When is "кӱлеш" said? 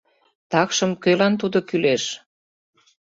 1.69-2.03